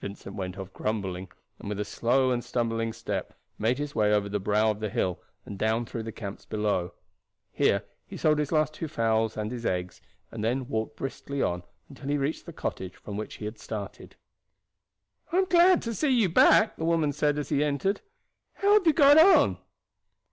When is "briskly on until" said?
10.96-12.08